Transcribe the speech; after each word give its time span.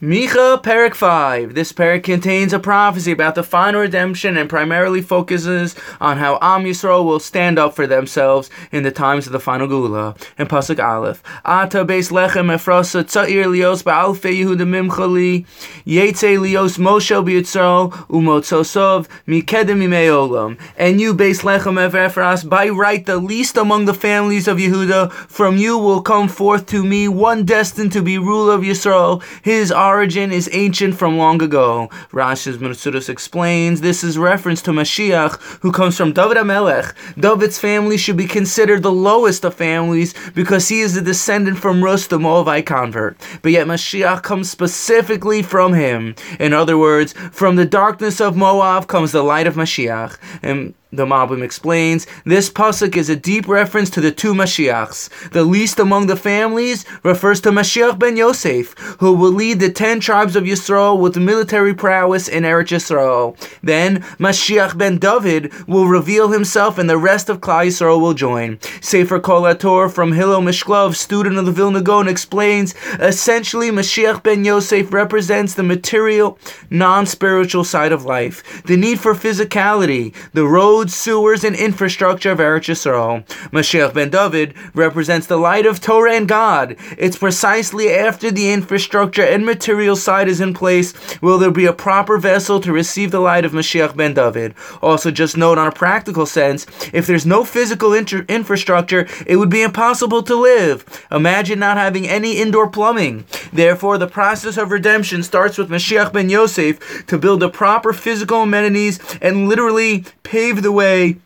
Micha 0.00 0.62
Perik 0.62 0.94
5. 0.94 1.54
This 1.54 1.72
parak 1.72 2.04
contains 2.04 2.52
a 2.52 2.60
prophecy 2.60 3.10
about 3.10 3.34
the 3.34 3.42
final 3.42 3.80
redemption 3.80 4.36
and 4.36 4.48
primarily 4.48 5.02
focuses 5.02 5.74
on 6.00 6.18
how 6.18 6.38
Am 6.40 6.62
Yisrael 6.62 7.04
will 7.04 7.18
stand 7.18 7.58
up 7.58 7.74
for 7.74 7.84
themselves 7.84 8.48
in 8.70 8.84
the 8.84 8.92
times 8.92 9.26
of 9.26 9.32
the 9.32 9.40
final 9.40 9.66
Geula. 9.66 10.16
In 10.38 10.46
Pasuk 10.46 10.78
Aleph. 10.80 11.20
Ata 11.44 11.84
beis 11.84 12.12
lechem 12.12 12.46
efrasa 12.46 13.02
tza'ir 13.02 13.46
lios 13.46 13.82
ba'alfe 13.82 14.38
Yehuda 14.38 14.88
mimchali 14.88 15.44
yetze 15.86 16.38
lios 16.38 16.78
Moshe 16.78 17.24
b'yitzral 17.24 17.90
umotzosov 18.08 19.08
mikedem 19.26 19.82
olam. 19.88 20.58
And 20.76 21.00
you 21.00 21.14
beis 21.14 21.42
lechem 21.42 21.78
efras, 21.90 22.48
by 22.48 22.68
right 22.68 23.04
the 23.04 23.16
least 23.16 23.56
among 23.56 23.84
the 23.84 23.94
families 23.94 24.48
of 24.48 24.58
Yehuda, 24.58 25.12
from 25.12 25.56
you 25.56 25.78
will 25.78 26.02
come 26.02 26.28
forth 26.28 26.66
to 26.66 26.84
me 26.84 27.08
one 27.08 27.44
destined 27.44 27.92
to 27.92 28.02
be 28.02 28.18
ruler 28.18 28.54
of 28.54 28.62
Yisrael. 28.62 29.22
His 29.42 29.72
origin 29.72 30.32
is 30.32 30.48
ancient 30.52 30.96
from 30.96 31.16
long 31.16 31.42
ago. 31.42 31.88
Rashi's 32.12 32.58
Menasudus 32.58 33.08
explains 33.08 33.80
this 33.80 34.04
is 34.04 34.18
reference 34.18 34.62
to 34.62 34.70
Mashiach, 34.70 35.40
who 35.60 35.72
comes 35.72 35.96
from 35.96 36.12
David 36.12 36.36
HaMelech. 36.36 36.94
David's 37.18 37.58
family 37.58 37.96
should 37.96 38.16
be 38.16 38.26
considered 38.26 38.82
the 38.82 38.92
lowest 38.92 39.44
of 39.44 39.54
families 39.54 40.14
because 40.34 40.68
he 40.68 40.80
is 40.80 40.96
a 40.96 41.02
descendant 41.02 41.58
from 41.58 41.82
Rus, 41.82 42.06
the 42.06 42.18
Moabite 42.18 42.66
convert. 42.66 43.16
But 43.42 43.52
yet 43.52 43.66
Mashiach 43.66 44.22
comes 44.22 44.50
specifically 44.50 45.42
from 45.42 45.72
him. 45.78 46.14
In 46.38 46.52
other 46.52 46.76
words, 46.76 47.12
from 47.32 47.56
the 47.56 47.64
darkness 47.64 48.20
of 48.20 48.36
Moab 48.36 48.86
comes 48.86 49.12
the 49.12 49.22
light 49.22 49.46
of 49.46 49.54
Mashiach. 49.54 50.18
And 50.42 50.74
the 50.90 51.04
Malbim 51.04 51.42
explains, 51.42 52.06
this 52.24 52.48
pasuk 52.48 52.96
is 52.96 53.10
a 53.10 53.16
deep 53.16 53.46
reference 53.46 53.90
to 53.90 54.00
the 54.00 54.10
two 54.10 54.32
Mashiachs. 54.32 55.30
The 55.32 55.44
least 55.44 55.78
among 55.78 56.06
the 56.06 56.16
families 56.16 56.86
refers 57.02 57.42
to 57.42 57.50
Mashiach 57.50 57.98
ben 57.98 58.16
Yosef, 58.16 58.72
who 58.98 59.12
will 59.12 59.32
lead 59.32 59.60
the 59.60 59.70
ten 59.70 60.00
tribes 60.00 60.34
of 60.34 60.44
Yisrael 60.44 60.98
with 60.98 61.16
military 61.16 61.74
prowess 61.74 62.26
in 62.26 62.44
Eretz 62.44 62.68
Yisrael. 62.68 63.36
Then 63.62 64.00
Mashiach 64.18 64.78
ben 64.78 64.96
David 64.96 65.52
will 65.68 65.86
reveal 65.86 66.30
himself, 66.30 66.78
and 66.78 66.88
the 66.88 66.96
rest 66.96 67.28
of 67.28 67.40
Klal 67.40 67.66
Yisrael 67.66 68.00
will 68.00 68.14
join. 68.14 68.58
Sefer 68.80 69.20
Kol 69.20 69.42
HaTor 69.42 69.92
from 69.92 70.12
Hillel 70.12 70.40
Mishklov, 70.40 70.94
student 70.94 71.36
of 71.36 71.44
the 71.44 71.52
Vilna 71.52 71.82
Gaon, 71.82 72.08
explains, 72.08 72.74
essentially 72.98 73.70
Mashiach 73.70 74.22
ben 74.22 74.44
Yosef 74.44 74.90
represents 74.92 75.52
the 75.52 75.62
material, 75.62 76.38
non-spiritual 76.70 77.64
side 77.64 77.92
of 77.92 78.06
life, 78.06 78.62
the 78.62 78.76
need 78.76 78.98
for 78.98 79.14
physicality, 79.14 80.14
the 80.32 80.46
road 80.46 80.77
roads, 80.78 80.94
sewers, 80.94 81.42
and 81.42 81.56
infrastructure 81.56 82.30
of 82.30 82.38
Eretz 82.38 82.68
Yisrael. 82.68 83.26
Mashiach 83.50 83.94
ben 83.94 84.10
David 84.10 84.54
represents 84.74 85.26
the 85.26 85.36
light 85.36 85.66
of 85.66 85.80
Torah 85.80 86.12
and 86.12 86.28
God. 86.28 86.76
It's 86.96 87.18
precisely 87.18 87.90
after 87.90 88.30
the 88.30 88.52
infrastructure 88.52 89.24
and 89.24 89.44
material 89.44 89.96
side 89.96 90.28
is 90.28 90.40
in 90.40 90.54
place 90.54 90.94
will 91.20 91.38
there 91.38 91.50
be 91.50 91.66
a 91.66 91.72
proper 91.72 92.16
vessel 92.16 92.60
to 92.60 92.72
receive 92.72 93.10
the 93.10 93.18
light 93.18 93.44
of 93.44 93.50
Mashiach 93.50 93.96
ben 93.96 94.14
David. 94.14 94.54
Also, 94.80 95.10
just 95.10 95.36
note 95.36 95.58
on 95.58 95.66
a 95.66 95.72
practical 95.72 96.26
sense, 96.26 96.64
if 96.92 97.08
there's 97.08 97.26
no 97.26 97.42
physical 97.42 97.92
inter- 97.92 98.24
infrastructure, 98.28 99.08
it 99.26 99.34
would 99.34 99.50
be 99.50 99.62
impossible 99.62 100.22
to 100.22 100.36
live. 100.36 100.84
Imagine 101.10 101.58
not 101.58 101.76
having 101.76 102.06
any 102.06 102.38
indoor 102.38 102.70
plumbing. 102.70 103.24
Therefore, 103.52 103.98
the 103.98 104.06
process 104.06 104.56
of 104.56 104.70
redemption 104.70 105.22
starts 105.22 105.58
with 105.58 105.70
Mashiach 105.70 106.12
ben 106.12 106.30
Yosef 106.30 107.06
to 107.06 107.18
build 107.18 107.40
the 107.40 107.48
proper 107.48 107.92
physical 107.92 108.42
amenities 108.42 108.98
and 109.20 109.48
literally 109.48 110.04
pave 110.22 110.62
the 110.62 110.72
way 110.72 111.18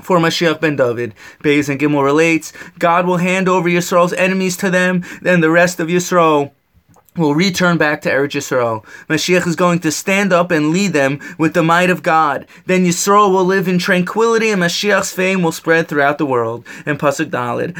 for 0.00 0.18
Mashiach 0.18 0.60
ben 0.60 0.76
David. 0.76 1.14
Beis 1.42 1.68
and 1.68 1.78
Gimel 1.78 2.04
relates, 2.04 2.52
God 2.78 3.06
will 3.06 3.18
hand 3.18 3.48
over 3.48 3.68
Yisrael's 3.68 4.12
enemies 4.14 4.56
to 4.58 4.70
them, 4.70 5.04
then 5.22 5.40
the 5.40 5.50
rest 5.50 5.80
of 5.80 5.88
Yisrael 5.88 6.52
will 7.20 7.34
return 7.36 7.78
back 7.78 8.00
to 8.02 8.10
Eretz 8.10 8.32
Yisrael. 8.32 8.84
Mashiach 9.08 9.46
is 9.46 9.54
going 9.54 9.78
to 9.80 9.92
stand 9.92 10.32
up 10.32 10.50
and 10.50 10.70
lead 10.70 10.92
them 10.92 11.20
with 11.38 11.54
the 11.54 11.62
might 11.62 11.90
of 11.90 12.02
God. 12.02 12.46
Then 12.66 12.84
Yisrael 12.84 13.32
will 13.32 13.44
live 13.44 13.68
in 13.68 13.78
tranquility 13.78 14.50
and 14.50 14.60
Mashiach's 14.60 15.12
fame 15.12 15.42
will 15.42 15.52
spread 15.52 15.86
throughout 15.86 16.18
the 16.18 16.26
world. 16.26 16.66
And 16.84 16.98
Pasuk 16.98 17.30
Dalid, 17.30 17.76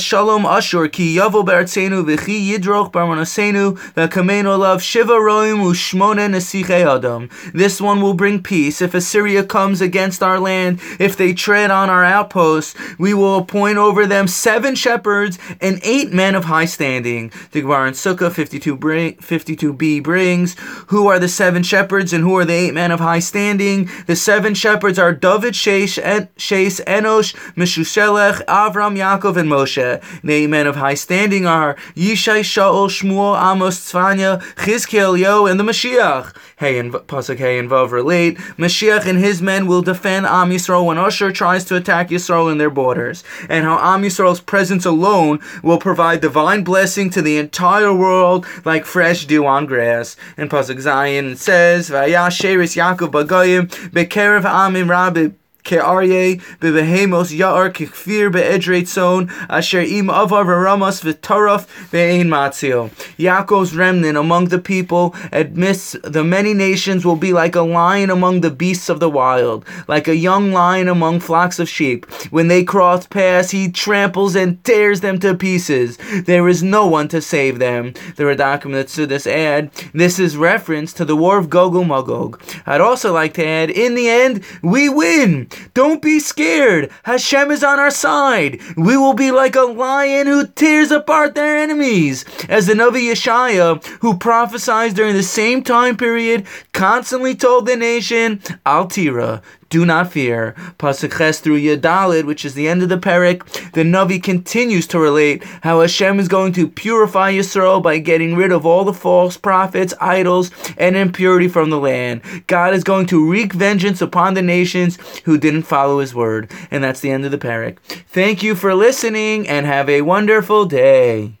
Shalom 0.00 0.46
Ashur 0.46 0.88
ki 0.88 1.16
yavo 1.16 1.44
be'artzenu 1.44 2.04
v'chi 2.04 2.50
yidroch 2.50 2.92
barmanasenu 2.92 3.76
v'kamenu 3.94 4.46
olav 4.46 4.82
shiva 4.82 5.14
roim 5.14 5.58
u'shmone 5.64 6.30
nesiche 6.30 6.70
adam. 6.70 7.28
This 7.52 7.80
one 7.80 8.00
will 8.00 8.14
bring 8.14 8.42
peace. 8.42 8.80
If 8.80 8.94
Assyria 8.94 9.44
comes 9.44 9.80
against 9.80 10.22
our 10.22 10.38
land, 10.38 10.80
if 10.98 11.16
they 11.16 11.34
tread 11.34 11.70
on 11.70 11.90
our 11.90 12.04
outposts, 12.04 12.76
we 12.98 13.12
will 13.12 13.38
appoint 13.38 13.78
over 13.78 14.06
them 14.06 14.28
seven 14.28 14.74
shepherds 14.74 15.38
and 15.60 15.80
eight 15.82 16.12
men 16.12 16.34
of 16.34 16.44
high 16.44 16.66
standing. 16.66 17.32
The 17.50 17.62
Gemara 17.62 17.88
in 17.88 17.94
Sukkah 17.94 18.32
52 18.44 18.76
bring, 18.76 19.14
52b 19.14 20.02
brings, 20.02 20.54
Who 20.88 21.06
are 21.06 21.18
the 21.18 21.28
seven 21.28 21.62
shepherds 21.62 22.12
and 22.12 22.22
who 22.22 22.36
are 22.36 22.44
the 22.44 22.52
eight 22.52 22.74
men 22.74 22.90
of 22.90 23.00
high 23.00 23.20
standing? 23.20 23.88
The 24.06 24.16
seven 24.16 24.52
shepherds 24.52 24.98
are 24.98 25.14
David, 25.14 25.54
Shaish, 25.54 25.98
en, 26.02 26.28
Shais, 26.36 26.84
Enosh, 26.84 27.34
Meshushelech, 27.54 28.44
Avram, 28.44 28.98
Yaakov, 28.98 29.38
and 29.38 29.50
Moshe. 29.50 30.22
The 30.22 30.32
eight 30.34 30.50
men 30.50 30.66
of 30.66 30.76
high 30.76 30.92
standing 30.92 31.46
are 31.46 31.74
Yishai, 31.94 32.40
Shaul, 32.40 32.90
Shmuel, 32.90 33.34
Amos, 33.34 33.80
Tzvanya, 33.80 34.42
Chizkiel, 34.56 35.18
Yo, 35.18 35.46
and 35.46 35.58
the 35.58 35.64
Mashiach. 35.64 36.34
Hey 36.56 36.78
and 36.78 36.92
Pasuk 36.92 37.38
Hey 37.38 37.58
and 37.58 37.68
Vav 37.68 37.90
relate, 37.90 38.38
Mashiach 38.56 39.06
and 39.06 39.18
his 39.18 39.42
men 39.42 39.66
will 39.66 39.82
defend 39.82 40.24
Am 40.24 40.50
Yisrael 40.50 40.86
when 40.86 40.98
Ashur 40.98 41.32
tries 41.32 41.64
to 41.64 41.76
attack 41.76 42.10
Yisrael 42.10 42.50
in 42.50 42.58
their 42.58 42.70
borders, 42.70 43.24
and 43.48 43.64
how 43.64 43.76
Am 43.78 44.02
Yisrael's 44.02 44.40
presence 44.40 44.86
alone 44.86 45.40
will 45.64 45.78
provide 45.78 46.20
divine 46.20 46.62
blessing 46.62 47.10
to 47.10 47.22
the 47.22 47.38
entire 47.38 47.92
world 47.92 48.23
like 48.64 48.84
fresh 48.84 49.26
dew 49.26 49.46
on 49.46 49.66
grass. 49.66 50.16
In 50.36 50.48
Pasuk 50.48 50.78
Zayin 50.78 51.36
says, 51.36 51.90
Vayasheris 51.90 52.76
Yaakov 52.76 53.10
Bagayim 53.10 53.68
Bekerev 53.90 54.42
Amim 54.42 54.88
Rabbi 54.88 55.28
Ke'aryeh 55.64 56.42
bebehemos 56.60 57.32
ya'ar 57.34 57.72
kikfir 57.72 58.30
be'edreit 58.30 58.86
zon 58.86 59.30
asher 59.48 59.80
im 59.80 60.10
avar 60.10 60.44
v'ramas 60.44 61.00
v'taraf 61.02 61.66
ve'ein 61.90 62.26
matzio. 62.26 62.90
Yaakov's 63.16 63.74
remnant 63.74 64.18
among 64.18 64.48
the 64.48 64.58
people 64.58 65.14
amidst 65.32 65.96
the 66.02 66.22
many 66.22 66.52
nations 66.52 67.06
will 67.06 67.16
be 67.16 67.32
like 67.32 67.56
a 67.56 67.62
lion 67.62 68.10
among 68.10 68.42
the 68.42 68.50
beasts 68.50 68.90
of 68.90 69.00
the 69.00 69.08
wild, 69.08 69.64
like 69.88 70.06
a 70.06 70.14
young 70.14 70.52
lion 70.52 70.86
among 70.86 71.18
flocks 71.18 71.58
of 71.58 71.66
sheep. 71.66 72.04
When 72.30 72.48
they 72.48 72.62
cross 72.62 73.06
paths, 73.06 73.50
he 73.50 73.70
tramples 73.70 74.36
and 74.36 74.62
tears 74.64 75.00
them 75.00 75.18
to 75.20 75.34
pieces. 75.34 75.96
There 76.26 76.46
is 76.46 76.62
no 76.62 76.86
one 76.86 77.08
to 77.08 77.22
save 77.22 77.58
them. 77.58 77.94
The 78.16 78.24
Radakim 78.24 78.74
to 78.96 79.06
this 79.06 79.26
add, 79.26 79.70
this 79.94 80.18
is 80.18 80.36
reference 80.36 80.92
to 80.92 81.06
the 81.06 81.16
war 81.16 81.38
of 81.38 81.48
Gog 81.48 81.74
and 81.74 81.88
Magog. 81.88 82.42
I'd 82.66 82.82
also 82.82 83.14
like 83.14 83.32
to 83.34 83.46
add, 83.46 83.70
in 83.70 83.94
the 83.94 84.10
end, 84.10 84.44
we 84.60 84.90
win. 84.90 85.48
Don't 85.74 86.02
be 86.02 86.18
scared. 86.20 86.90
Hashem 87.04 87.50
is 87.50 87.64
on 87.64 87.78
our 87.78 87.90
side. 87.90 88.60
We 88.76 88.96
will 88.96 89.14
be 89.14 89.30
like 89.30 89.56
a 89.56 89.62
lion 89.62 90.26
who 90.26 90.46
tears 90.46 90.90
apart 90.90 91.34
their 91.34 91.56
enemies. 91.58 92.24
As 92.48 92.66
the 92.66 92.74
Navi 92.74 93.10
Yeshaya, 93.10 93.84
who 94.00 94.18
prophesied 94.18 94.94
during 94.94 95.14
the 95.14 95.22
same 95.22 95.62
time 95.62 95.96
period, 95.96 96.46
constantly 96.72 97.34
told 97.34 97.66
the 97.66 97.76
nation, 97.76 98.38
Altira, 98.66 99.42
do 99.70 99.84
not 99.84 100.12
fear. 100.12 100.54
Pasuk 100.78 101.14
through 101.40 101.60
Yadalid, 101.60 102.24
which 102.24 102.44
is 102.44 102.54
the 102.54 102.68
end 102.68 102.82
of 102.82 102.88
the 102.88 102.98
parak, 102.98 103.42
the 103.72 103.82
Navi 103.82 104.22
continues 104.22 104.86
to 104.88 104.98
relate 104.98 105.42
how 105.62 105.80
Hashem 105.80 106.20
is 106.20 106.28
going 106.28 106.52
to 106.54 106.68
purify 106.68 107.32
Yisrael 107.32 107.82
by 107.82 107.98
getting 107.98 108.36
rid 108.36 108.52
of 108.52 108.66
all 108.66 108.84
the 108.84 108.92
false 108.92 109.36
prophets, 109.36 109.94
idols, 110.00 110.50
and 110.76 110.96
impurity 110.96 111.48
from 111.48 111.70
the 111.70 111.78
land. 111.78 112.22
God 112.46 112.74
is 112.74 112.84
going 112.84 113.06
to 113.06 113.30
wreak 113.30 113.52
vengeance 113.52 114.00
upon 114.00 114.34
the 114.34 114.42
nations 114.42 114.98
who 115.20 115.38
didn't 115.38 115.62
follow 115.62 116.00
His 116.00 116.14
word. 116.14 116.50
And 116.70 116.82
that's 116.82 117.00
the 117.00 117.10
end 117.10 117.24
of 117.24 117.30
the 117.30 117.38
parak. 117.38 117.78
Thank 118.08 118.42
you 118.42 118.54
for 118.54 118.74
listening 118.74 119.48
and 119.48 119.66
have 119.66 119.88
a 119.88 120.02
wonderful 120.02 120.66
day. 120.66 121.38